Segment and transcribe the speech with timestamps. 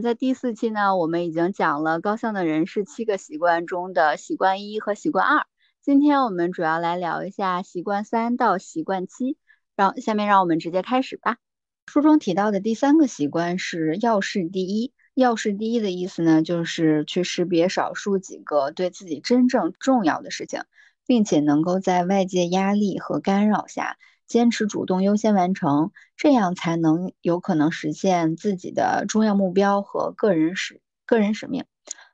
[0.00, 5.44] 在第四期呢，我们已经讲了高效的人是七个习惯中的习惯一和习惯二。
[5.82, 9.36] 今天我们主要来聊一下习惯三到习惯七。
[9.74, 11.38] 让下面让我们直接开始吧。
[11.86, 14.92] 书中提到的第三个习惯是要事第一。
[15.14, 20.60] 要事第一的意思呢，就是去识别少数几个对自己真正重要的事情，
[21.06, 23.96] 并且能够在外界压力和干扰下。
[24.32, 31.66] 坚持主动优先完成，这样才能有可能实现自己的重要目标和个人使个人使命。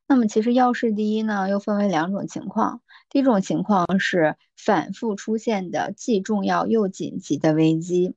[0.09, 2.81] 那么，其实要事第一呢，又分为两种情况。
[3.09, 8.17] 第一种情况是反复出现的既重要又紧急的危机。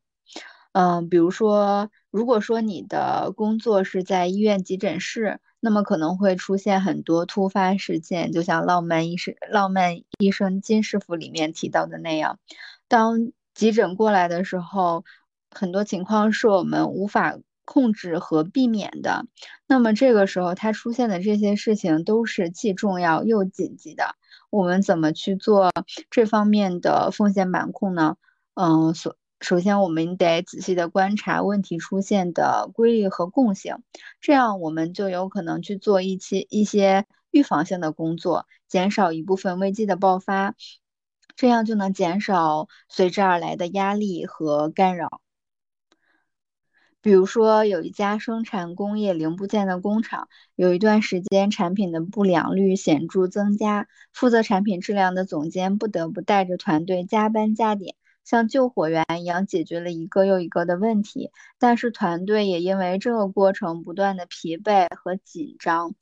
[0.72, 12.40] 嗯，比如说，如果说你的工作是在医院急诊室，那么可能会出现很多突发事件，就像《浪漫医生浪漫医生金师傅》里面提到的那样，
[12.88, 13.31] 当。
[13.62, 15.06] 急诊过来的时候，
[15.52, 19.28] 很多情况是我们无法控制和避免的。
[19.68, 24.16] 那么这个时候，它出现的这些事情都是既重要又紧急的。
[24.50, 25.72] 我们怎么去做
[26.09, 28.16] 这方面的风险管控呢？
[28.56, 33.75] 嗯，首首先我们得仔细的观察问题出现的规律和共性，
[34.22, 40.56] 这样我们就有可能去做一些一些预防性的工作，减少一部分危机的爆发。
[41.36, 45.22] 这样就能减少随之而来的压力和干扰。
[47.04, 61.31] 比如说，有一家生产工业零部件的工厂，有一段时间产品的不良率显著增加，负责产品质量的总监不得不带着团队加班加点，像救火员一样解决了一个又一个的问题。
[61.58, 65.96] 但是团队也因为这个过程不断的疲惫和紧张。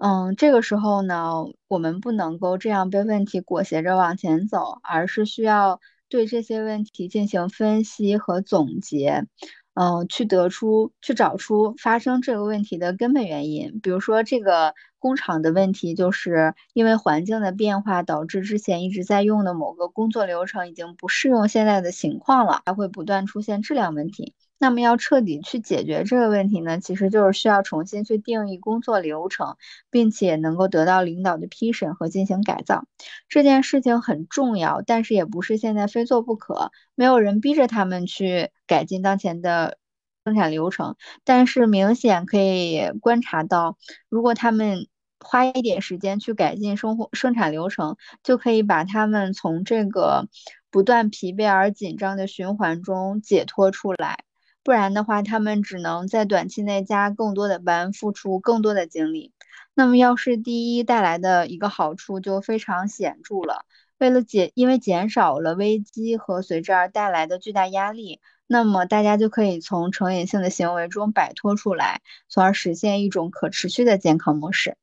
[0.00, 9.26] 嗯，这个时候呢，我们不能够这样被问题裹挟着往前走，而是需要对这些问题进行分析和总结，
[9.74, 13.80] 嗯，去得出、去找出发生这个问题的根本原因。
[13.82, 24.32] 比如说，这个工厂的问题就是因为环境的变化导致之前一直在用的某个工作流程已经不适用现在的情况了，还会不断出现质量问题。
[24.58, 29.56] 那么要彻底去解决这个问题呢，其实就是需要重新去定义工作流程，
[29.90, 32.84] 并且能够得到领导的批审和进行改造。
[33.28, 36.72] 这件事情很重要，但是也不是现在非做不可。
[36.94, 39.78] 没有人逼着他们去改进当前的
[40.24, 44.88] 生产流程，但是明显可以观察到，如果他们
[45.20, 50.28] 花一点时间去改进生活生产流程，就可以把他们从这个
[50.70, 54.24] 不断疲惫而紧张的循环中解脱出来。
[54.68, 59.32] 不然的话，他们只能在短期内加更多的班，付出更多的精力。
[59.72, 63.64] 那么，要是第一带来的一个好处就非常显著了。
[63.96, 74.76] 为了减，因为减少了危机和随之而带来的巨大压力，那么大家就可以从成瘾性的行为中摆脱出来，从而实现一种可持续的健康模式。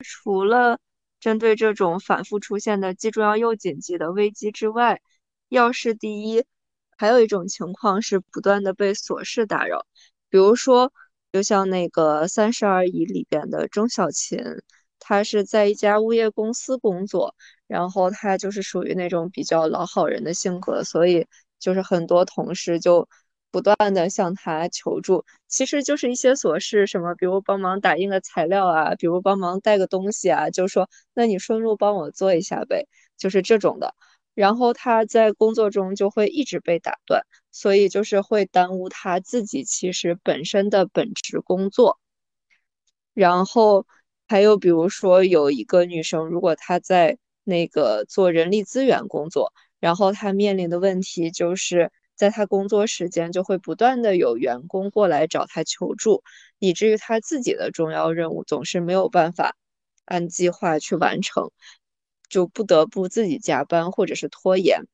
[0.00, 0.78] 除了
[1.20, 5.00] 针对这种反复出现的既重要又紧急的危机之外，
[5.48, 6.44] 要是第一。
[6.98, 9.86] 还有一种情况是不断的被琐事打扰，
[10.28, 10.92] 比如说，
[11.32, 14.38] 就像那个《三十而已》里边的钟小琴，
[14.98, 17.34] 她是在一家物业公司工作，
[17.68, 21.26] 然后她就是属于那种比较老好人的性格，所以
[21.60, 23.08] 就是很多同事就
[23.50, 33.94] 不断的向她求助，其实就是一些琐事，什么比如帮忙打印个材料啊，比如帮忙带个东西啊，就说那你顺路帮我做一下呗，就是这种的。
[34.38, 41.98] 然后他在工作中就会一直被打断，所以就是会耽误他自己其实本身的本职工作。
[43.14, 43.84] 然后
[44.28, 56.22] 还有比如说有一个女生，如果她在那个做人力资源工作，然后她面临的问题就是在她工作时间就会不断的有员工过来找她求助，
[56.60, 59.56] 以至于她自己的重要任务总是没有办法
[60.04, 61.50] 按计划去完成。
[62.28, 64.86] 就不得不自己加班或者是拖延，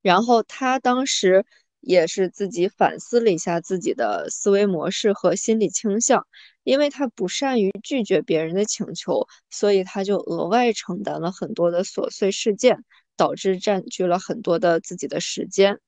[0.00, 1.44] 然后他当时
[1.80, 6.26] 也是自己反思了一下自己的思维模式和心理倾向，
[6.62, 12.84] 因为他不善于拒绝别人的请求，所以他就额外承担了很多的琐碎事件，
[13.16, 15.80] 导致占据了很多的自己的时间。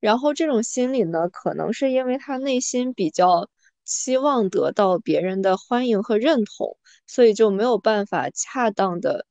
[0.00, 3.48] 然后这种心理呢，可能是因为他内心比较
[3.84, 6.76] 期望得到别人的欢迎和认同，
[7.06, 9.26] 所以就没有办法恰当的。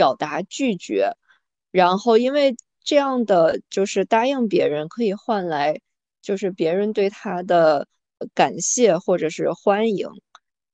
[0.00, 1.12] 表达拒绝，
[1.70, 5.78] 然后因为这样的就是答应别人可以换来
[6.22, 7.86] 就是别人对他的
[8.32, 10.08] 感谢或者是欢迎，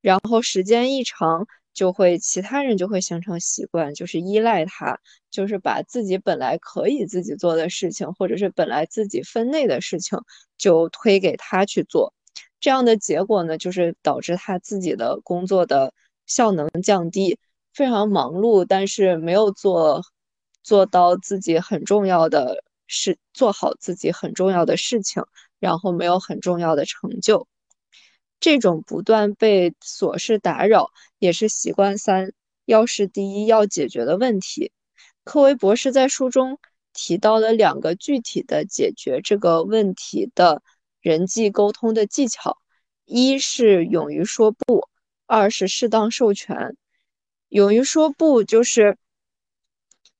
[0.01, 1.45] 然后时间一长
[1.75, 10.21] 就会其他人就会形成习惯，就是依赖他，就是把自己本来可以自己做的事情，或者是本来自己分内的事情，
[10.57, 12.15] 就推给他去做。
[12.61, 15.93] 这样的结果呢，就是导致他自己的工作的
[16.27, 17.37] 效能降低，
[17.77, 20.03] 非常忙碌，但是没有做
[20.63, 25.23] 做到自己很重要的事，做好自己很重要的事情，
[25.61, 27.47] 然后没有很重要的成就。
[28.41, 32.33] 这种不断被琐事打扰，也是习惯三
[32.65, 34.73] 要事第一要解决的问题。
[35.23, 36.59] 科维博士在书中
[36.95, 40.63] 提到了两个具体的解决这个问题的。
[41.03, 42.59] 人际沟通的技巧，
[43.05, 44.89] 一是勇于说不，
[45.27, 46.77] 二是适当授权。
[47.57, 48.99] 勇于说不，就是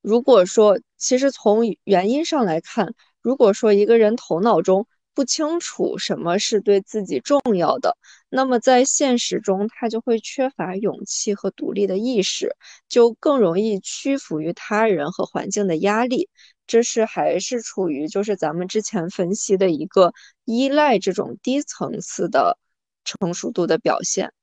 [0.01, 7.95] 如果说，其实从原因上来看，如果说一个人头脑中不清楚什么是对自己重要的，
[8.29, 12.55] 那么在现实中他就会缺乏勇气和独立的意识，
[12.89, 16.29] 就更容易屈服于他人和环境的压力。
[16.65, 20.11] 这是还是处于就是咱们之前分析的一个
[20.43, 22.57] 依赖这种低层次的
[23.03, 24.33] 成熟度的表现。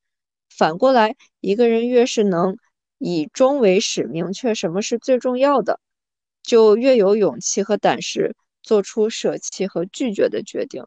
[0.49, 2.55] 反过来，一个人越是能
[2.97, 5.79] 以终为始，明确什么是最重要的，
[6.43, 10.85] 就越有勇气和胆识做出舍弃和拒绝的决定。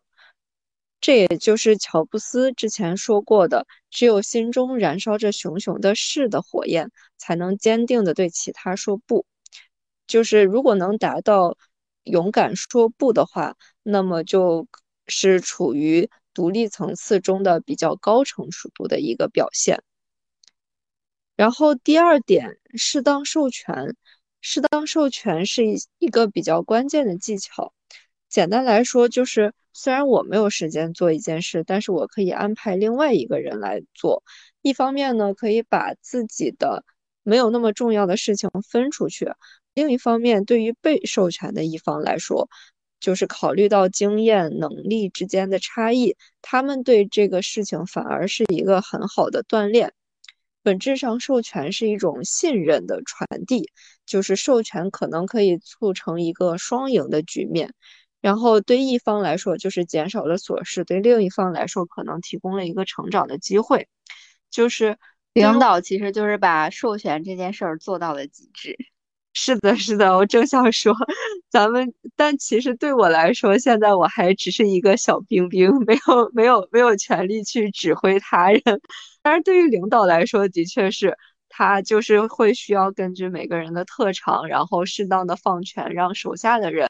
[1.00, 9.24] 这也就是乔布斯之前说过的：只有心中燃烧着熊熊的事的火焰，才能坚定地对其他说不。
[10.08, 11.56] 就是如果能达到
[12.02, 14.66] 勇敢说不的话，那么就
[15.06, 19.82] 是处于独立层次中的比较高成熟度的一个表现。
[21.38, 23.94] 然后第二点，适当授权，
[24.40, 27.72] 适当授权是一一个比较关键的技巧。
[28.28, 34.24] 简单来说，就是虽然我没有时间做一件事，但是我可以安排另外一个人来做。
[34.62, 36.84] 一方面呢，可以把自己的
[37.22, 39.30] 没有那么重要的事情分出去。
[39.74, 42.48] 另一方面，对于被授权的一方来说，
[42.98, 49.92] 就是考虑到经验能力之间的差异，他们对这个事情反而是一个很好的锻炼。
[50.68, 53.70] 本质上，授权是一种信任的传递，
[54.04, 57.72] 就是授权可能可以促成一个双赢的局面。
[58.20, 63.88] 然后对一方来说，就是减少了琐事；对另一方来说，可能提供了一个成长的机会。
[64.50, 64.98] 就是
[65.32, 68.76] 领导其实就是把授权这件事儿做到了极致。
[69.34, 70.94] 是的，是的，我正想说，
[71.50, 78.62] 咱们，但其实对我来说，现在我还只是一个小兵兵，没有，没有，没有权利去指挥他人。
[79.22, 81.16] 但是对于领导来说，的确是
[81.48, 86.88] 他就是会需要根据每个人的特长，然后适当的放权，让手下的人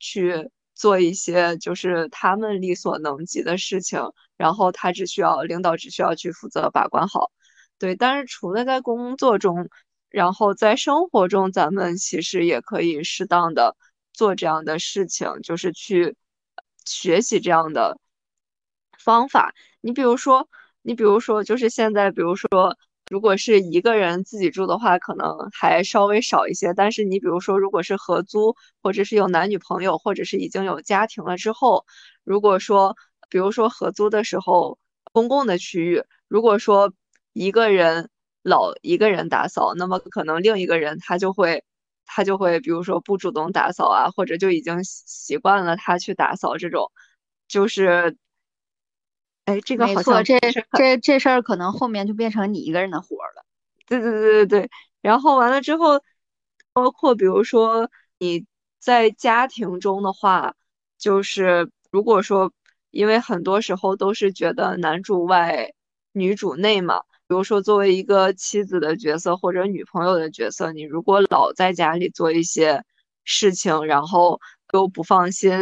[0.00, 4.00] 去做一些就是他们力所能及的事情，
[4.36, 7.30] 然后他只需要领导只需要去负责把关好。
[7.78, 9.68] 对，但是除了在工作中。
[10.14, 13.76] 然后在生活中，咱们其实也可以适当的
[14.12, 16.14] 做这样的事情，就是去
[16.84, 17.98] 学习这样的
[18.96, 19.52] 方法。
[19.80, 20.48] 你比如说，
[20.82, 22.48] 你比如说，就是现在，比如说，
[23.10, 26.72] 如果是一个人自己住的话，可能还稍微少一些。
[26.74, 31.84] 但是你比如说，如果是合租，或者是有男女朋友，或者是已经有家庭了之后，
[32.22, 32.96] 如果说，
[33.28, 34.78] 比如说合租的时候，
[35.12, 36.92] 公共的区域，如果说
[37.32, 38.10] 一个人。
[38.44, 41.64] 老一个人打扫，那么可能另一个人他就会，
[42.04, 46.92] 他就会，比如说不主动打扫啊，或者就已经习惯了他去打扫这种，
[47.48, 48.18] 就是，
[49.46, 50.38] 哎，这个好像这
[50.76, 53.46] 这这事儿可能后面就变成你一个人的活了。
[53.86, 54.70] 对对对对对。
[55.00, 56.02] 然后完了之后，
[56.74, 58.44] 包括比如说你
[58.78, 60.54] 在家庭中的话，
[60.98, 62.52] 就是如果说，
[62.90, 65.72] 因为很多时候都是觉得男主外
[66.12, 67.00] 女主内嘛。
[67.34, 72.84] 比如说，作为一个妻子的角色或者女朋友的角色，你如果老在家里做一些
[73.24, 74.40] 事情，然后
[74.72, 75.52] 又不放心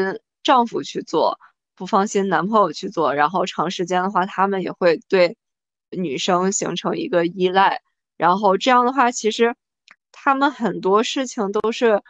[0.42, 1.38] 丈夫去做，
[1.74, 5.38] 不放心男朋友去做，然后长时间的话，他们也会对
[5.88, 7.80] 女生形成一个依赖。
[8.18, 9.56] 然后这样的话，其实
[10.12, 12.02] 他们很多事情都是，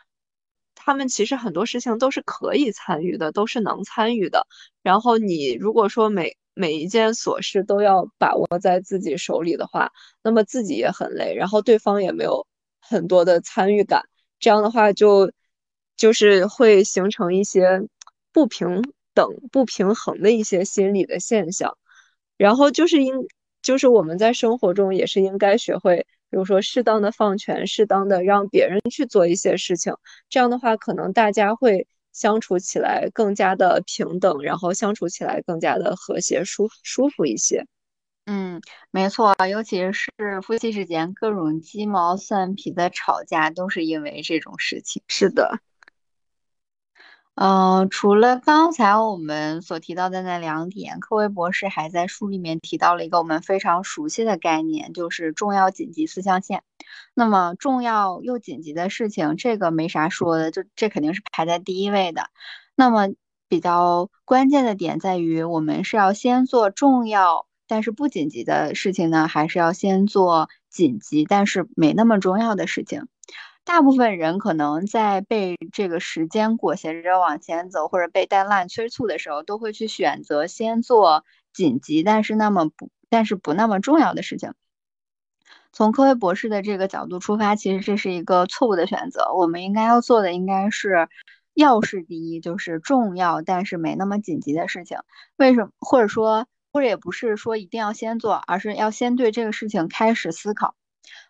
[0.74, 4.44] 他们其实很多事情都是可以参与的，都是能参与的。
[4.82, 9.90] 然后你如果说每每一件琐事都要把握在自己手里的话，
[10.22, 12.46] 那么自己也很累，然后对方也没有
[12.80, 14.02] 很多的参与感，
[14.38, 15.32] 这样的话就
[15.96, 17.82] 就是会形成一些
[18.32, 18.82] 不平
[19.14, 21.76] 等、不平衡的一些心理的现象。
[22.36, 23.14] 然后就是应
[23.62, 29.94] 就是我们在生活中也是应该学会，比如说适当的放权，适当的让别人去做一些事情，
[30.28, 31.86] 这样的话可能大家会。
[32.12, 37.66] 相处起来更加的平等，然后相处起来更加的和谐、舒舒服一些。
[38.26, 38.60] 嗯，
[38.92, 45.02] 没错，尤其是夫妻之间各种鸡毛蒜皮的吵架，都是因为这种事情。
[45.08, 45.58] 是的。
[47.34, 56.62] 嗯，除了刚才我们所提到的那两点，科威博士还在书里面提到了一个我们非常熟悉的概念，就是重要紧急四象限。
[57.14, 62.30] 那么重要又紧急的事情，这个没啥说的，就这肯定是排在第一位的。
[62.74, 63.08] 那么
[63.48, 73.08] 比较关键的点在于，我们是要先做重要但是不紧急的事情呢，还是要先做紧急但是没那么重要的事情？
[73.64, 84.54] 大部分人可能在被这个时间裹挟着往前走，或者被 deadline 催促的时候，都会去选择先做紧急，但是那么不，但是不那么重要的事情。
[85.72, 89.32] 从科威博士的这个角度出发，其实这是一个错误的选择。
[89.34, 91.08] 我们应该要做的应该是
[91.54, 94.98] 要事第一，就是重要但是没那么紧急的事情。
[95.36, 95.70] 为什么？
[95.78, 100.74] 或者说，或者也不是说一定要先做，而是要先对这个事情开始思考。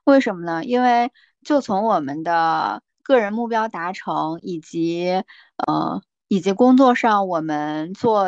[0.05, 0.65] 为什么呢？
[0.65, 1.13] 因为
[1.45, 5.23] 就从我们的个人目标达成，以及
[5.57, 8.27] 呃，以及工作上我们做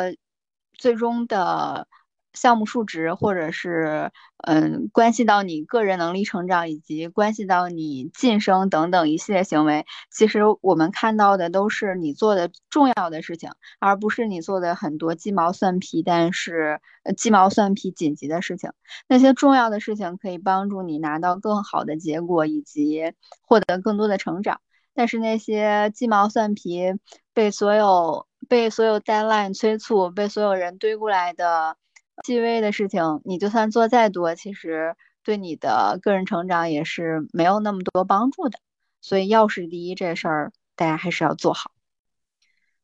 [0.77, 1.87] 最终的。
[2.35, 13.49] 项目数值，或者是嗯，关系到你个人能力成长，以及关系到你晋升等等一系列行为，其实我们看到的都是你做的重要的事情，
[13.79, 16.79] 而不是你做的很多鸡毛蒜皮，但是
[17.17, 18.71] 鸡毛蒜皮紧急的事情。
[19.07, 24.59] 那些重要的事情可以帮助你拿到更好的结果，以及获得更多的成长。
[24.93, 26.93] 但是那些鸡毛蒜皮
[27.33, 31.77] 被所有被所有 deadline 催促，被所有人堆过来的。
[32.23, 38.59] 细微的事情，你就算做再多，其实对你的个人成长也是没有那么多帮助的。
[39.01, 41.71] 所以，要事第一这事儿，大家还是要做好。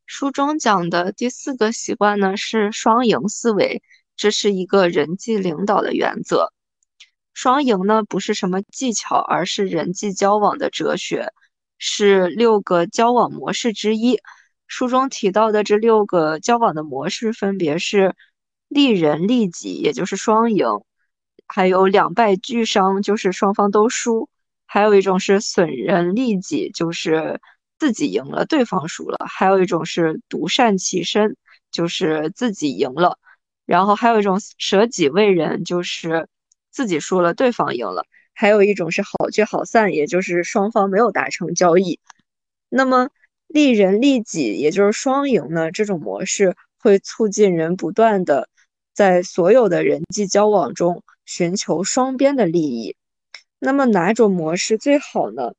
[0.06, 3.82] 书中讲的第四个习惯呢，是双赢思维，
[4.16, 6.52] 这是一个人际领导的原则。
[7.34, 11.32] 双赢呢，不是什么技巧，而是人际交往的哲学，
[11.78, 14.20] 是六个交往模式之一。
[14.68, 18.14] 书中提到的这六个交往的模式，分别是。
[18.72, 20.82] 利人利己，也就是双赢；
[21.46, 24.30] 还有两败俱伤，就是双方都输；
[24.66, 27.42] 还有一种是损人利己，就是
[27.78, 31.36] 自己赢了，对方输了；还有一种是独善其身，
[31.70, 33.18] 就是自己赢了；
[33.66, 36.30] 然后还有一种舍己为人，就是
[36.70, 42.00] 自己输了，对方赢了；还有一种是好聚好散，也就是双方没有达成交易。
[42.70, 43.10] 那么
[43.48, 45.72] 利人利己，也就是双赢呢？
[45.72, 48.48] 这种模式会促进人不断的。
[48.94, 52.96] 在所有的人际交往中寻求双边的利益，
[53.60, 55.54] 那么哪种模式最好呢？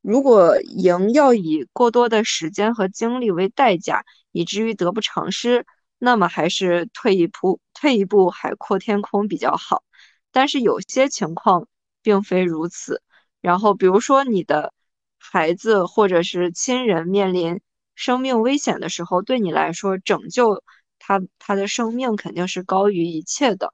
[0.00, 5.66] 如果赢要以过多的时间和精力为代价，以至于得不偿失，
[5.98, 9.82] 那么还是退一步，退一步海阔天空比较好。
[10.30, 11.66] 但是有些情况
[12.02, 13.02] 并非如此。
[13.40, 14.72] 然后，比如说你的
[15.18, 17.60] 孩子或者是亲人面临
[17.94, 20.62] 生命危险的时候，对你来说拯救。
[21.08, 23.72] 他他的生命肯定是高于一切的，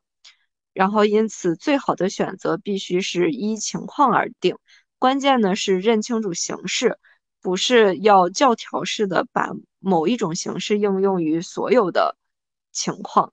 [0.73, 4.57] 然后因此最好的选择必须是依情况而定。
[5.01, 6.97] 关键呢是认清楚形势，
[7.43, 9.51] 不是要教条式的把
[9.81, 12.17] 某一种形式应用于所有的
[12.71, 13.33] 情况。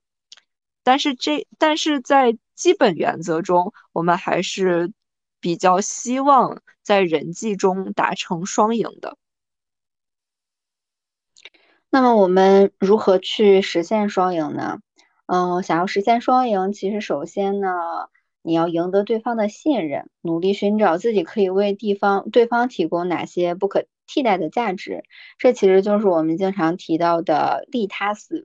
[0.81, 4.91] 但是这但是在基本原则中，我们还是
[5.39, 9.15] 比较希望在人际中达成双赢的。
[11.93, 14.79] 那么我们如何去实现双赢呢？
[15.25, 17.67] 嗯，想要实现双赢，其实首先呢，
[18.41, 25.03] 你要赢得对方的信任，努力寻找自己可以为地方对方提供哪些不可替代的价值。
[25.38, 28.43] 这其实就是我们经常提到的利他思维。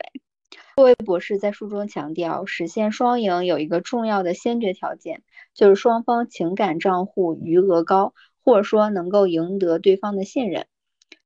[0.74, 5.22] 作为博士在书中强调，实现双赢有一个重要的先决条件，
[5.54, 8.12] 就是双方情感账户余额高，
[8.42, 10.66] 或者说能够赢得对方的信任。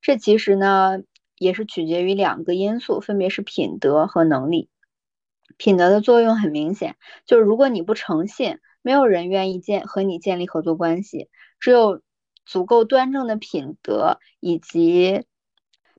[0.02, 1.00] 这其实呢。
[1.40, 4.68] 也是取决于两个因素，分别是品德和能力。
[5.56, 11.30] 品德的作用很明显，就是如果你不诚信，没有人愿意建和你建立合作关系。
[11.58, 12.02] 只有
[12.44, 15.24] 足够端正的品德，以及，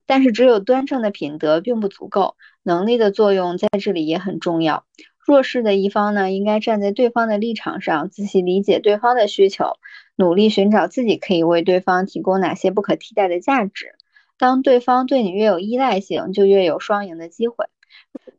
[0.06, 4.86] 但是只有端正的品德并不足够，能力的作用在这里也很重要。
[5.26, 9.74] 弱势的一方呢，应该站在对方的立场上，仔细理解对方的需求，
[10.16, 13.96] 努力寻找自己可以为对方提供哪些不可替代的价值。
[14.42, 17.68] 当对方对你越有依赖性，就越有双赢的机会。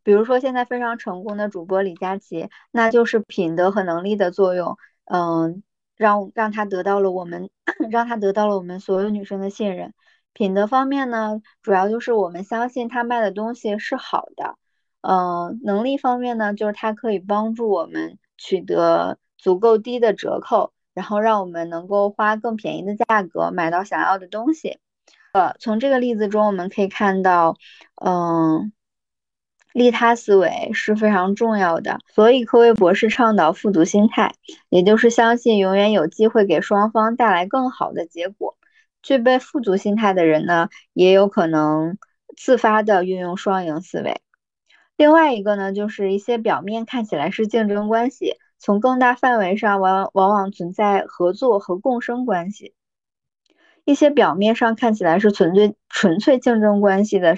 [0.03, 5.63] 比如说，现在非常成功的主播李佳琦，那就是品德和能力的作用，嗯，
[5.95, 7.49] 让让他得到了我们，
[7.89, 9.93] 让他得到了我们所有女生的信任。
[10.33, 14.57] 品德方面呢，主要就是我们相信他卖的东西是好的，
[14.99, 24.79] 嗯，能力方面呢，就是他可以帮助我们取得足够低的折扣，然后让我们能够花更便宜的价格买到想要的东西。
[25.33, 27.57] 呃，从这个例子中我们可以看到，
[27.95, 28.71] 嗯，
[29.73, 31.97] 利他思维是非常重要的。
[32.13, 34.35] 所以科威博士倡导富足心态，
[34.69, 38.55] 也就是相信永远有机会给双方带来更好的结果。
[39.01, 41.97] 具备富足心态的人呢，也有可能
[42.37, 44.21] 自发的运用双赢思维。
[44.97, 52.75] 另外一个呢，就是一些表面看起来是竞争关系，从更大范围上往往往存在合作和共生关系。
[53.85, 57.35] 一些表面上看起来是纯粹纯粹竞争关系的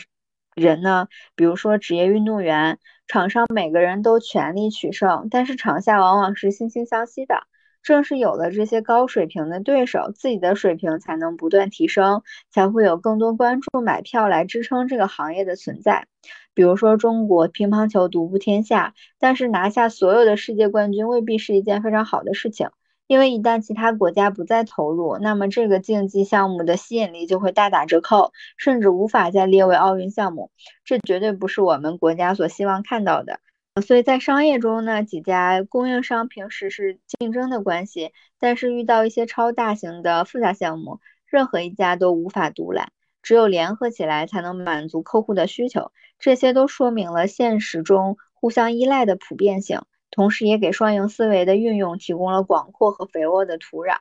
[0.55, 7.43] 人呢，比如说职业运动员，场上每个人都全力取胜，但是场下往往是惺惺相惜的。
[7.81, 16.07] 正是有了这些高水平的对手，自己的水平才能不断提升，才会有更多观众买票来支撑这个行业的存在。
[16.55, 22.69] 比如说，中国乒乓球独步天下，但是拿下所有的世界冠军未必是一件非常好的事情。
[23.07, 30.51] 因为一旦其他国家不再投入，那么这个竞技项目的吸引力就会大打折扣，甚至无法再列为奥运项目。
[30.83, 33.39] 这绝对不是我们国家所希望看到的。
[33.85, 45.91] 所以在商业中呢，几家供应商平时是竞争的关系，但是遇到一些超大型的复杂项目，任何一家都无法独揽，只有联合起来才能满足客户的需求。
[46.17, 49.81] 这些都说明了现实中互相依赖的普遍性。
[50.11, 53.97] 同时，也给双赢思维的运用提供了广阔和肥沃的土壤。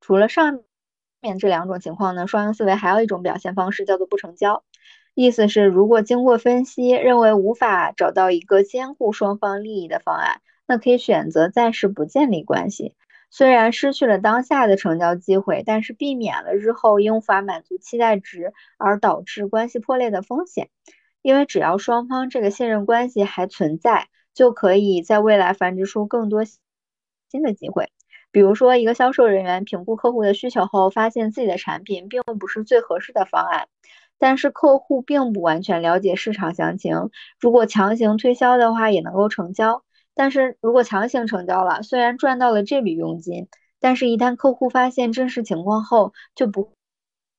[0.00, 0.60] 除了上
[1.20, 4.62] 面这两种情况呢，双赢思维还有一种表现方式叫做不成交。
[5.14, 12.94] 意思是，如果经过分析认为无法找到一个兼顾双方利益的方案，那可以选择暂时不建立关系。
[13.30, 20.68] 虽然失去了当下的成交机会，但是避免了日后因无法满足期待值而导致关系破裂的风险。
[21.22, 24.08] 因为只要双方这个信任关系还存在。
[24.34, 27.90] 就可以在未来繁殖出更多新的机会。
[28.30, 33.68] 比如说，一个销售人员评估客户的需求后，发现自己的产品并不是最合适的方案，
[34.18, 37.10] 但是客户并不完全了解市场详情。
[37.38, 39.84] 如果强行推销的话，也能够成交。
[40.16, 43.46] 但是如果强行成交了，虽然赚到了这笔佣金，
[43.78, 46.72] 但是一旦客户发现真实情况后，就不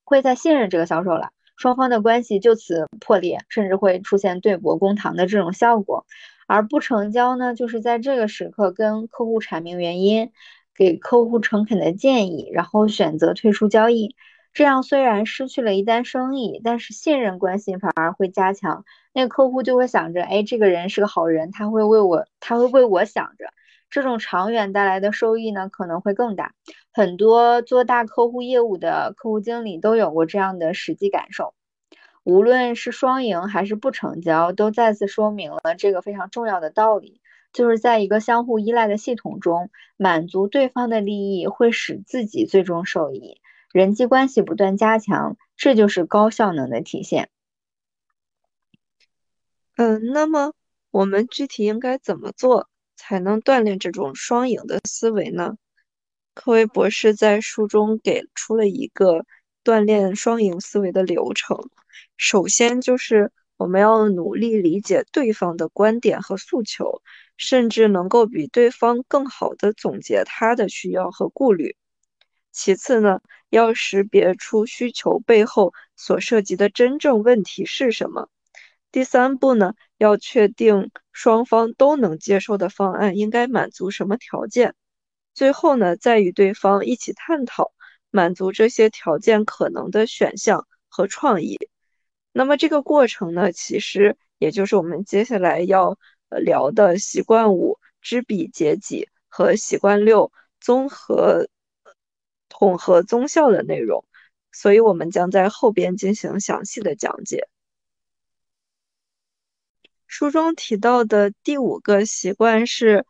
[0.05, 6.05] 会再信任这个销售了，双方的关系就此破裂，甚至会出现对簿公堂的这种效果。
[6.47, 10.31] 而不成交呢，就是在这个时刻跟客户阐明原因，
[10.75, 14.15] 给客户诚恳的建议，然后选择退出交易。
[14.53, 18.86] 这样虽然失去了一单生意，但是信任关系反而会加强。
[19.13, 23.45] 那个客户就会想着，哎，这个人是个好人，他会为我，他会为我想着。
[23.89, 26.53] 这种长远带来的收益呢，可能会更大。
[26.93, 31.53] 很多做大客户业务的客户经理都有过这样的实际感受。
[32.25, 37.21] 无论是双赢还是不成交，都再次说明了这个非常重要的道理，
[37.53, 43.39] 就是在一个相互依赖的系统中，满足对方的利益会使自己最终受益，
[43.71, 47.29] 人际关系不断加强，这就是高效能的体现。
[49.77, 50.53] 嗯，那么
[50.89, 55.57] 我们具体应该怎么做才能锻炼这种双赢的思维呢？
[56.33, 59.25] 科威博士在书中给出了一个
[59.65, 61.58] 锻炼双赢思维的流程。
[62.15, 67.01] 首先就是我们要努力理解对方的观点和诉求，
[67.36, 71.75] 甚至能够比对方更好的总结他的需要和顾虑。
[72.51, 78.30] 其次呢，要识别出需求背后所涉及的真正问题是什么。
[78.91, 84.73] 第三步呢，要确定双方都能接受的方案应该满足什么条件。
[85.34, 87.73] 最后呢，再与对方一起探讨
[88.15, 91.60] 满足这些条件可能的选项和创意。
[92.32, 95.97] 那么这个过程呢，其实也就是我们接下来要
[96.30, 101.49] 聊的习惯五知彼解己和习惯六综合
[102.47, 104.06] 统合综效的内容，
[104.54, 107.49] 所以我们将在后边进行详细的讲解。
[110.08, 113.06] 书中提到的第五个习惯是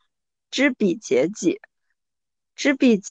[0.50, 1.62] 知彼解己，
[2.56, 3.04] 知彼。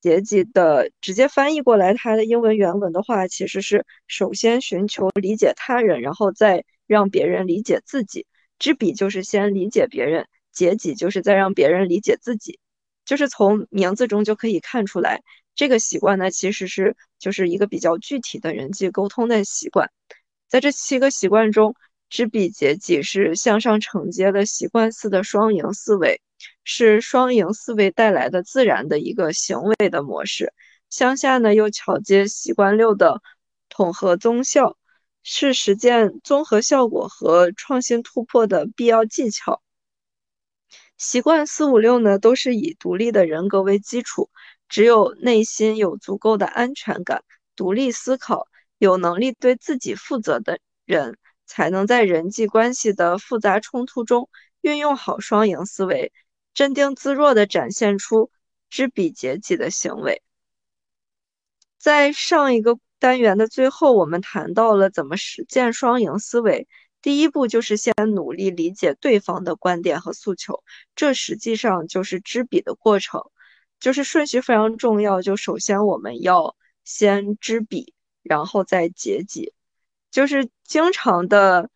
[0.00, 8.26] 阶级的直接翻译过来，它的英文原文的话，其实是首先寻求理解他人，然后再让别人理解自己。
[8.58, 12.58] 知彼就是先理解别人，解己就是再让别人理解自己。
[13.04, 15.22] 就是从名字中就可以看出来，
[15.54, 19.90] 这个习惯呢，其实是就是一个比较具体的人际沟通的习惯。
[20.48, 21.74] 在这七个习惯中，
[22.10, 26.20] 知彼解己是向上承接的习惯四的双赢思维。
[26.64, 30.52] 是双赢思维带来的自然的一个行为的模式，
[30.90, 33.22] 向下呢又巧接习惯六的
[33.68, 34.76] 统合综效，
[35.22, 39.62] 是实践综合效果和创新突破的必要技巧。
[40.96, 44.30] 习惯四五六呢，都是以独立的人格为基础，
[44.68, 47.22] 只有内心有足够的安全感、
[47.54, 48.48] 独立思考、
[48.78, 54.28] 有能力对自己负责的人，才能在人际关系的复杂冲突中
[54.60, 56.12] 运用好双赢思维，
[56.54, 58.30] 镇定自若地展现出
[58.70, 60.22] 知彼解己的行为。
[61.78, 66.66] 在上一个单元的最后，我们谈到了怎么实践双赢思维。
[67.00, 70.64] 第一步就是先努力理解对方的观点和诉求，
[70.96, 73.22] 这实际上就是知彼的过程，
[73.78, 75.22] 就是顺序非常重要。
[75.22, 79.54] 就首先我们要先知彼，然后再解己。
[80.10, 81.70] 就是经常的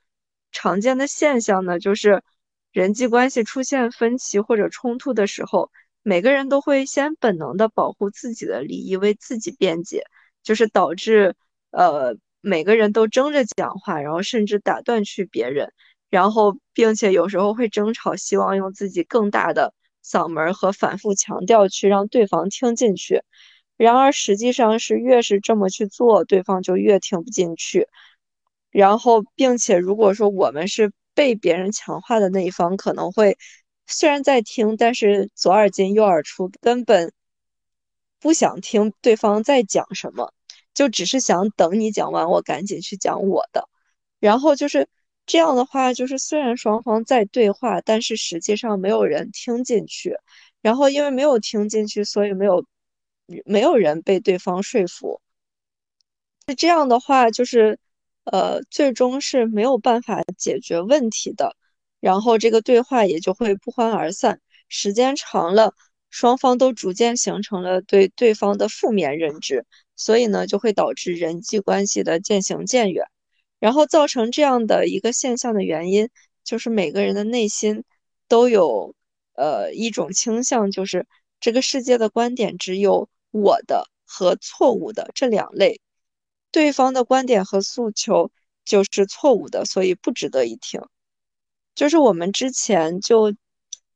[0.51, 2.25] 常见的现象呢，就是
[2.73, 5.71] 人际关系出现分歧或者冲突的时候，
[6.03, 10.05] 每个人都会先本能的保护自己的利益，为自己辩解，
[10.43, 11.35] 就是导致
[11.71, 12.17] 呃。
[12.45, 15.73] 每个人都争着讲话，然后甚至打断去别人，
[16.11, 23.23] 然后并且有时候会争吵，希望用自己更大的嗓门和反复强调去让对方听进去。
[23.77, 27.87] 然而实际上是越是这么去做，对方就越听不进去。
[28.73, 33.37] 然后并且如果说我们是被别人强化的那一方，可能会
[33.87, 37.13] 虽然在听，但是左耳进右耳出，根本
[38.21, 40.33] 不想听对方在讲什么。
[40.75, 43.69] 就只是想等你讲完，我赶紧去讲我的。
[44.21, 44.89] 然后就是
[45.27, 50.17] 这样的话，就是虽然双方在对话，但是实际上没有人听进去。
[50.63, 52.65] 然后因为没有听进去，所以没有
[53.45, 55.21] 没有人被对方说服。
[56.47, 57.79] 那这样的话，就是
[58.25, 61.57] 呃，最终是没有办法解决问题的。
[62.01, 64.41] 然后这个对话也就会不欢而散。
[64.69, 65.75] 时间长了，
[66.11, 69.67] 双方都逐渐形成了对对方的负面认知。
[69.95, 73.05] 所以呢，就会导致人际关系的渐行渐远，
[73.61, 76.09] 然后造成这样的一个现象的原因，
[76.43, 77.85] 就是每个人的内心
[78.27, 78.97] 都有
[79.35, 81.07] 呃一种倾向，就是
[81.39, 85.81] 这个世界的观点只有我的和错误的这两类，
[86.53, 88.31] 对方的观点和诉求
[88.65, 90.81] 就是错误的，所以不值得一听。
[91.75, 93.35] 就是我们之前就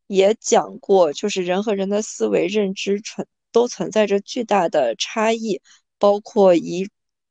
[0.08, 5.60] 也讲过，就是人和人的思维认知存都存在着巨大的差异。
[5.98, 6.90] 包括遗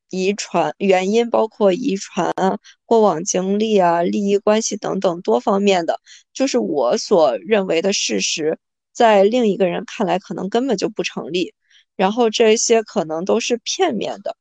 [0.09, 5.99] 遗传原因，包括遗传啊、过往经历啊、利益关系等等多方面的，
[6.33, 8.57] 就是我所认为的事实，
[8.91, 11.53] 在另一个人看来可能根本就不成立，
[11.95, 14.35] 然后这些可能都是片面的，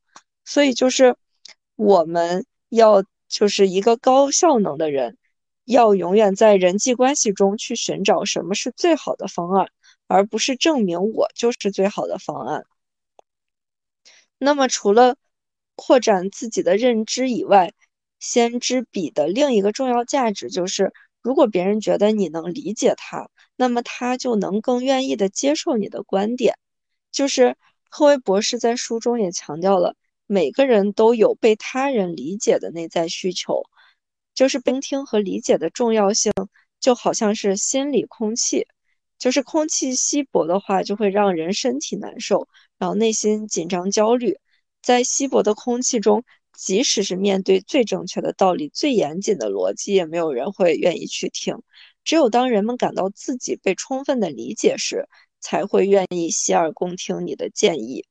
[0.45, 1.17] 所以就是
[1.77, 5.17] 我们要就是一个高效能的人，
[5.65, 9.69] 要永远在人际关系中去寻找什么是最好的方案，
[10.07, 12.65] 而不是证明我就是最好的方案。
[14.39, 15.17] 那么，除了
[15.75, 17.73] 扩展自己的认知以外，
[18.21, 26.57] 先知彼的另一个重要价值就是，如果别人觉得你能理解他，那么他就能更愿意的接受你的观点。
[27.11, 27.57] 就是
[27.89, 29.95] 赫维博士在书中也强调了，
[30.27, 33.63] 每个人都有被他人理解的内在需求，
[34.35, 36.33] 就是聆听和理解的重要性，
[36.81, 38.67] 就好像是心理空气。
[39.17, 44.39] 就是空气稀薄的话，就会让人身体难受，然后内心紧张焦虑。
[44.83, 51.57] 在稀薄的空气中，即使是面对最正确的道理、最严谨的逻辑，也没有人会愿意去听。
[52.03, 55.09] 只有当人们感到自己被充分的理解时，
[55.41, 58.05] 才会愿意洗耳恭听你的建议。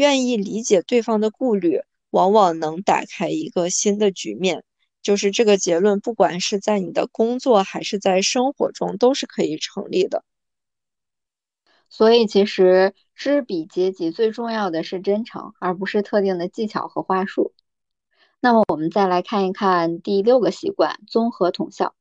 [0.00, 4.64] 愿意理解对方的顾虑，往往能打开一个新的局面。
[5.02, 10.24] 就是这个结论，不管是在你的工作还是在生活中，都是可以成立的。
[11.90, 17.52] 所以，其实知彼解己最重要的是真诚，而不是特定的技巧和话术。
[18.40, 21.94] 那么，我们再来看一看第六个习惯——综合统效。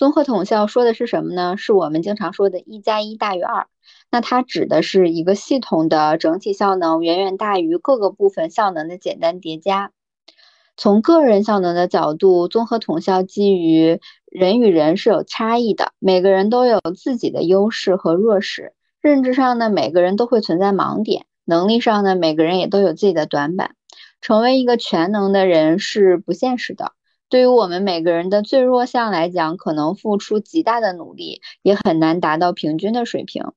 [0.00, 1.58] 综合统效说的是什么呢？
[1.58, 3.66] 是我们经常说的“一加一大于二”。
[4.10, 9.92] 那它指的是一个系统的整体效能远远大于各个部分效能的简单叠加。
[10.74, 18.72] 从个人效能的角度，综合统效基于人与人是有差异的，每个人都有自己的优势和弱势。
[19.02, 23.74] 认知上呢，每个人都会存在盲点；能力上呢，每个人也都有自己的短板。
[24.22, 26.92] 成为一个全能的人是不现实的。
[27.30, 33.52] 对于我们每个人的最弱项来讲，可能付出极大的努力，也很难达到平均的水平。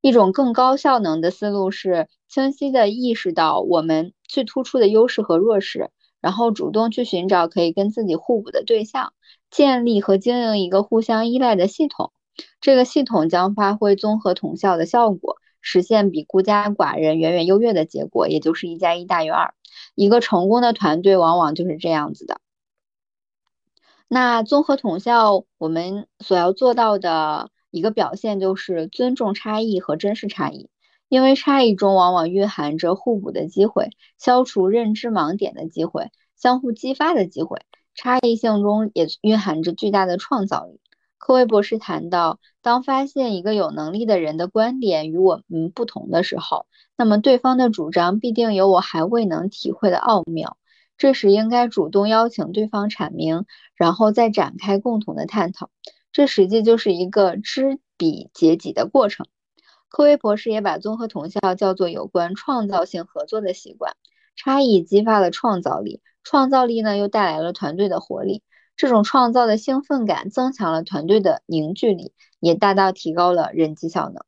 [0.00, 5.90] 一种更高效能的思路是清晰地意识到我们最突出的优势和弱势。
[6.20, 9.12] 然后主动去寻找可以跟自己互补的对象，
[9.50, 12.12] 建立和经营一个互相依赖的系统。
[12.60, 19.54] 这个系统将发挥综合统效的效果，实现比孤家寡人远远优越的结果，也就是一加一大于二。
[19.94, 22.40] 一个成功的团队往往就是这样子的。
[24.08, 30.70] 那综合统效，我们所要做到的一个表现就是尊重差异和珍视差异，
[31.10, 37.60] 因为差异中往往蕴含着互补的机会，消除认知盲点的机会，相互激发的机会。
[37.94, 40.80] 差异性中也蕴含着巨大的创造力。
[41.18, 46.64] 科威博士谈到，当发现一个有能力的人的观点与我们不同的时候，
[46.96, 50.56] 那么对方的主张必定有我还未能体会的奥妙。
[50.98, 55.70] 这时应该主动邀请对方阐明，然后再展开共同的探讨。
[56.12, 59.26] 这实际就是一个知彼解己的过程。
[59.88, 63.94] 科威博士也把综合统效叫做有关创造性合作的习惯。
[64.36, 68.42] 差异激发了创造力，创造力呢又带来了团队的活力。
[68.76, 74.22] 这种创造的兴奋感增强了团队的凝聚力，也大大提高了人际效能。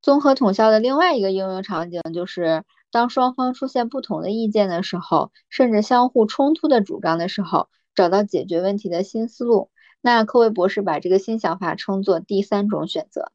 [0.00, 2.62] 综合统效的另外一个应用场景就是，
[2.94, 9.68] 当双方出现不同的意见的时候，甚至相互冲突的主张的时候，找到解决问题的新思路。
[10.00, 13.32] 那科维博士把这个新想法称作第三种选择，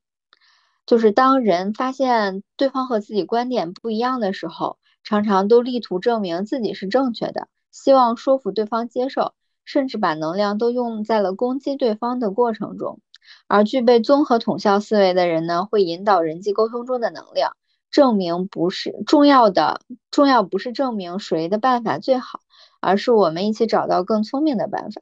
[0.85, 9.33] 就是当人发现对方和自己观点不一样的时候，常常都力图证明自己是正确的，希望说服对方接受。
[9.65, 13.01] 甚至把能量都用在了攻击对方的过程中，
[13.47, 17.55] 而具备综合统效思维的人呢，会引导人际沟通中的能量，
[17.91, 22.39] 证明不是重要的，重要不是证明谁的办法最好，
[22.79, 25.01] 而是我们一起找到更聪明的办法。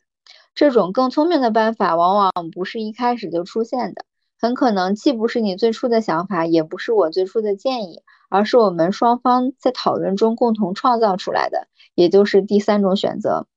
[0.55, 4.05] 这种更聪明的办法往往不是一开始就出现的，
[4.39, 13.47] 很可能既不是你最初的想法，也不是我最初的建议，而是我们双方在讨论中共同创造出来的，也就是第三种选择。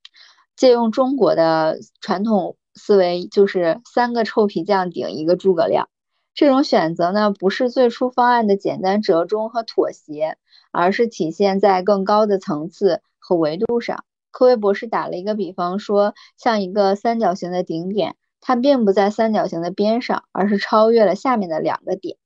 [0.57, 5.89] 借用中国的传统思维，就是三个臭皮匠顶一个诸葛亮。
[6.35, 10.39] 这种选择呢，不是最初方案的简单折中和妥协，
[10.73, 14.05] 而是体现在更高的层次和维度上。
[14.31, 22.17] 科威博士打了一个比方，说像一个三角形的顶点，它并不在三角形的边上，而是超越了下面的两个点。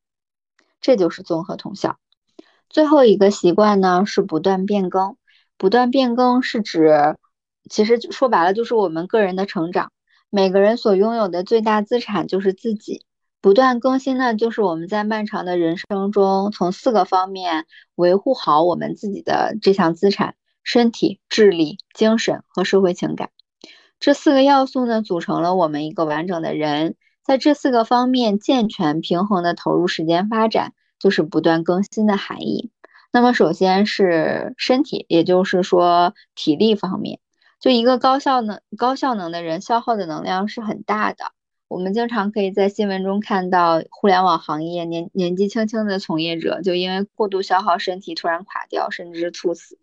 [0.81, 1.99] 这就是综合统效。
[2.69, 5.17] 最后一个习惯呢，是不断变更。
[5.57, 7.17] 不断变更是指。
[7.71, 9.91] 其实说白了就是我们个人的成长，
[10.29, 13.07] 每个人所拥有的最大资产就是自己。
[13.45, 23.29] 不断更新呢，就是我们在漫长的人生中，从四个方面维护好我们自己的这项资产：身体、智力、精神和社会情感。
[24.01, 26.97] 这四个要素呢，组成了我们一个完整的人。
[27.23, 32.71] 在这四个方面健全平衡的投入时间发展，就是不断更新的含义。
[33.13, 37.21] 那么首先是身体，也就是说体力方面。
[37.61, 41.27] 就一个高效能、高效能的人，消耗的能量是很大的。
[41.69, 49.79] 我们经常可以在新闻中看到，互联网行业年年纪轻轻的从业者就因为过度消耗身体突然垮掉，甚至猝死。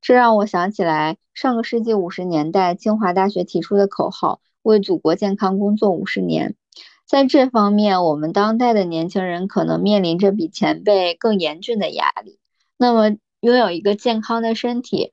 [0.00, 6.56] 这让我想起来上个世纪五十年代清华大学提出的口号：“为祖国健康工作五十年。”
[7.06, 12.38] 在这方面，我们当代的年轻人可能面临着比前辈更严峻的压力。
[12.76, 15.12] 那么，拥有一个健康的身体。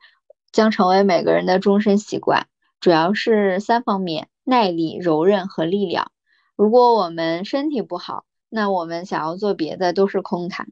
[0.50, 2.48] 将成为每个人的终身习惯，
[2.80, 6.14] 主要是三方面：耐力、柔韧和力量。
[6.56, 10.70] 如果我们身体不好，那我们想要做别的都是空谈。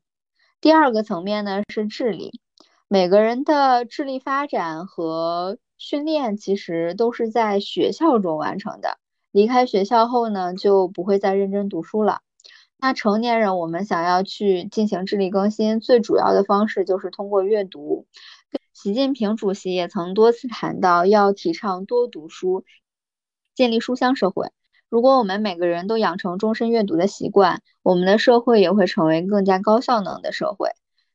[0.61, 2.39] 第二个层面呢是智力，
[2.87, 8.97] 每个人的智力发展和训练其实都是在学校中完成的。
[9.33, 12.21] 离开学校后呢，就不会再认真读书了。
[12.77, 18.07] 那成年人，我们想要去进行智力更新，最主要的方式就是通过阅读。
[18.71, 22.63] 习近平主席也曾多次谈到，要提倡多读书，
[23.55, 24.51] 建立书香社会。
[24.89, 30.69] 如果我们每个人都养成终身阅读的习惯，我们的社会也会成为更加高效能的社会。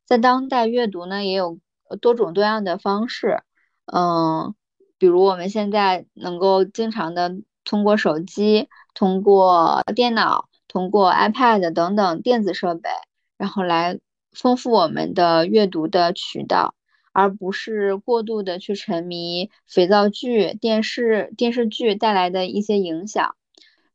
[0.05, 1.59] 在当代，阅读呢也有
[2.01, 3.43] 多种多样的方式，
[3.87, 4.55] 嗯，
[4.99, 7.33] 比如我们现在能够经常的
[7.65, 12.91] 通过手机、通过电脑、通过 iPad 等等电子设备，
[13.39, 14.01] 然后来
[14.33, 16.75] 丰富我们的阅读的渠道。
[17.13, 23.37] 而不是过度的去沉迷肥皂剧、电视电视剧带来的一些影响。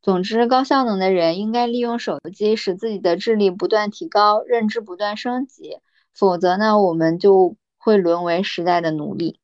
[0.01, 5.80] 总之，高效能的人应该利用手机，使自己的智力不断提高，认知不断升级。
[6.13, 9.39] 否则呢，我们就会沦为时代的奴隶。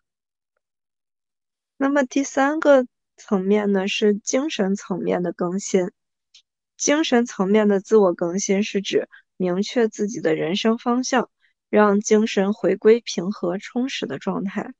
[1.77, 2.85] 那么第三个
[3.17, 5.89] 层面呢，是精神层面的更新。
[6.77, 11.29] 精神层面的自我更新是指明确自己的人生方向。
[11.71, 14.73] 让精神回归平和充实的状态，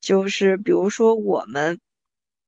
[0.00, 1.78] 就是比如说我们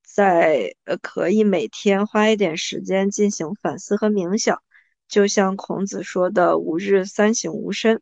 [0.02, 4.62] 在呃可以每天花一点时间进行反思和冥想，
[5.08, 8.00] 就像孔子说的“吾日三省吾身”。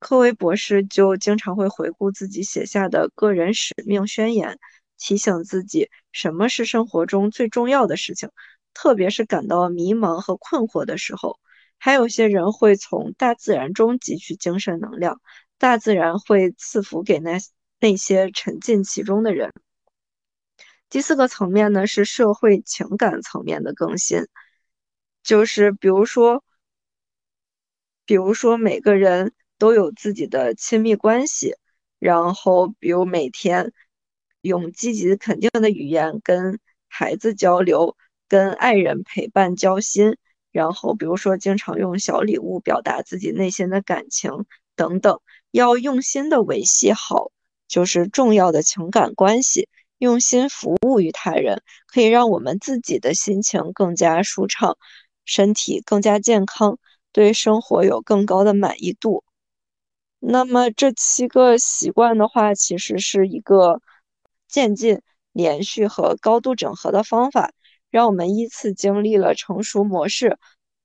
[0.00, 4.58] 科维博士就经常会回顾自己写下的个人使命宣言，
[4.96, 8.30] 提醒自己什么是生活中最重要的事情，
[8.72, 11.38] 特别是感到迷茫和困惑的时候。
[11.78, 15.20] 还有些人会从大自然中汲取精神能量，
[15.58, 17.38] 大自然会赐福给那
[17.80, 19.52] 那些沉浸其中的人。
[20.88, 24.26] 第四个层面呢是社会情感层面的更新，
[25.22, 26.44] 就是比如说，
[28.06, 31.56] 比如说每个人都有自己的亲密关系，
[31.98, 33.72] 然后比如每天
[34.40, 37.96] 用积极肯定的语言跟孩子交流，
[38.28, 40.16] 跟爱人陪伴交心。
[40.54, 44.30] 然后，比如说，经常用小礼物表达自己内心的感情
[44.76, 45.18] 等等，
[45.50, 47.32] 要用心的维系好
[47.66, 54.78] 就是重要的情感关系，用心服务于他人，可以让我们自己的心情更加舒畅，
[55.24, 56.78] 身体更加健康，
[57.10, 59.24] 对生活有更高的满意度。
[60.20, 63.80] 那么这七个习惯的话，其实是一个
[64.46, 65.00] 渐进、
[65.32, 67.50] 连续和高度整合的方法。
[67.94, 70.36] 让我们依次经历了成熟模式，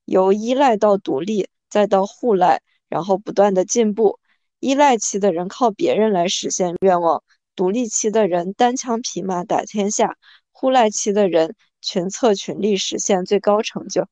[0.06, 4.20] 由依赖到独立，再到互赖，然后不断的进步。
[4.60, 7.24] 依赖期的人靠别人来实现愿望，
[7.56, 10.18] 独立期的人单枪匹马打天下，
[10.52, 14.06] 互赖期的人群策群力实现最高成就。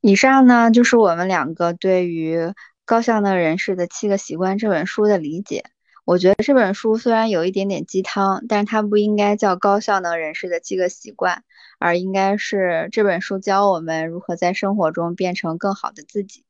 [0.00, 2.38] 以上呢，就是我们两个对于
[2.86, 5.62] 《高效能人士的七个习惯》这本书的理解。
[6.06, 11.42] 我觉得这本书虽然有一点点鸡汤，但是它不应该叫高效能人士的七个习惯，
[11.80, 16.44] 而应该是这本书教我们如何在生活中变成更好的自己。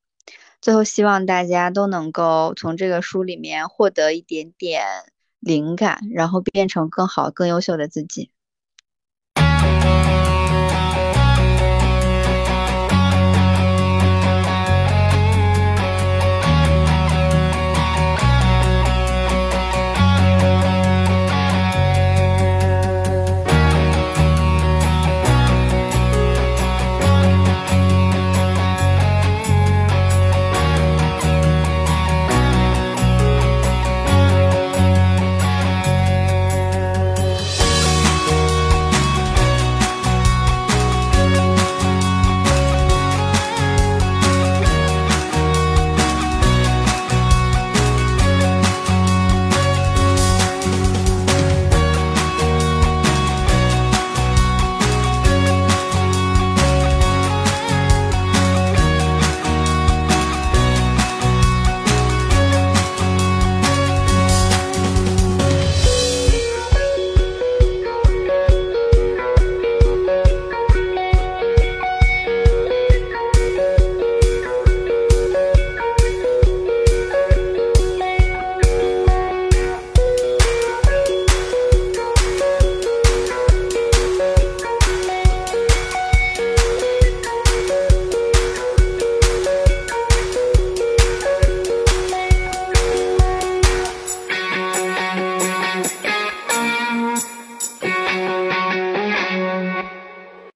[0.60, 4.84] 最后，希望大家都能够从这个书里面获得一点点
[5.40, 8.30] 灵感，然后变成更好、更优秀的自己。